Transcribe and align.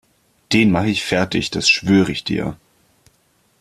Den 0.51 0.71
mache 0.71 0.89
ich 0.89 1.05
fertig, 1.05 1.51
das 1.51 1.69
schwöre 1.69 2.11
ich 2.11 2.23
dir! 2.23 2.57